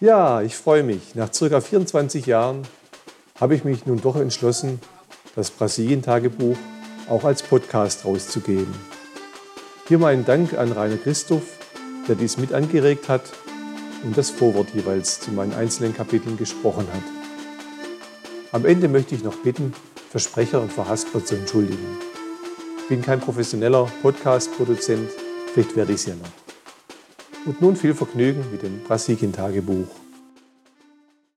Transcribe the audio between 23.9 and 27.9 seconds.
Podcast-Produzent, vielleicht werde ich es ja noch. Und nun